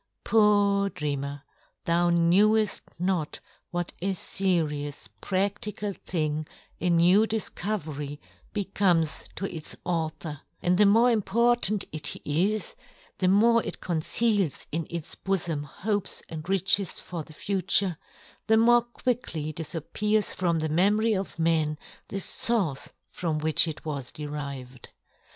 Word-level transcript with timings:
Poor 0.23 0.89
dreamer! 0.89 1.43
thou 1.85 2.09
kneweft 2.09 2.81
not 2.97 3.39
what 3.69 3.93
a 4.01 4.13
ferious 4.15 5.07
pradlical 5.21 5.95
thing 5.95 6.47
a 6.79 6.89
new 6.89 7.27
difcovery 7.27 8.17
becomes 8.51 9.23
to 9.35 9.45
its 9.55 9.75
author, 9.85 10.41
and 10.63 10.79
the 10.79 10.87
more 10.87 11.11
important 11.11 11.85
it 11.91 12.15
is, 12.25 12.73
the 13.19 13.27
more 13.27 13.61
it 13.63 13.79
conceals 13.79 14.65
in 14.71 14.87
its 14.89 15.13
bofom 15.13 15.65
hopes 15.65 16.23
and 16.29 16.49
riches 16.49 16.97
for 16.97 17.21
the 17.23 17.31
future, 17.33 17.95
the 18.47 18.57
more 18.57 18.81
quickly 18.81 19.53
dif 19.53 19.75
appears, 19.75 20.33
from 20.33 20.57
the 20.57 20.69
memory 20.69 21.13
of 21.13 21.37
men, 21.37 21.77
the 22.07 22.17
fource 22.17 22.89
from 23.05 23.37
which 23.37 23.67
it 23.67 23.85
was 23.85 24.11
de 24.11 24.25
rived. 24.25 24.89